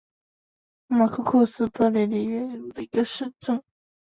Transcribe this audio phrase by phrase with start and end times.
[0.89, 3.61] 马库库是巴西里约热内卢州的一个市镇。